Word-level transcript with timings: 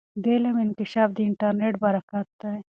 د 0.21 0.23
علم 0.33 0.55
انکشاف 0.65 1.09
د 1.13 1.19
انټرنیټ 1.27 1.75
برکت 1.83 2.27
دی. 2.41 2.55